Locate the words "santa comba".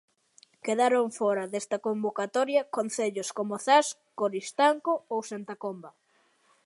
5.31-5.91